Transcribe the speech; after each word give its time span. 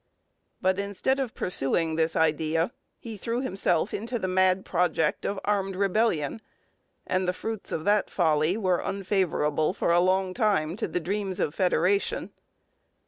But 0.63 0.79
instead 0.79 1.19
of 1.19 1.35
pursuing 1.35 1.93
this 1.95 2.15
idea 2.15 2.71
he 2.97 3.17
threw 3.17 3.41
himself 3.41 3.93
into 3.93 4.17
the 4.17 4.27
mad 4.27 4.65
project 4.65 5.25
of 5.27 5.39
armed 5.45 5.75
rebellion, 5.75 6.41
and 7.05 7.27
the 7.27 7.33
fruits 7.37 7.71
of 7.71 7.85
that 7.85 8.09
folly 8.09 8.57
were 8.57 8.79
unfavourable 8.79 9.75
for 9.75 9.91
a 9.91 9.99
long 9.99 10.33
time 10.33 10.75
to 10.77 10.87
the 10.87 10.99
dreams 10.99 11.39
of 11.39 11.53
federation. 11.53 12.31